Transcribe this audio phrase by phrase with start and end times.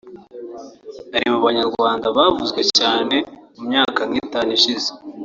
[1.15, 3.15] ari mu Banyarwanda bavuzwe cyane
[3.55, 4.89] mu myaka nk’itanu ishize